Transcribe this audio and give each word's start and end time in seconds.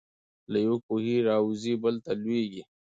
له 0.51 0.57
یوه 0.65 0.77
کوهي 0.87 1.17
را 1.27 1.35
وزي 1.47 1.73
بل 1.83 1.95
ته 2.05 2.11
لوېږي. 2.21 2.61